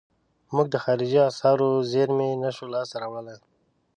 [0.53, 3.37] موږ د خارجي اسعارو زیرمې نشو لاس ته راوړلای.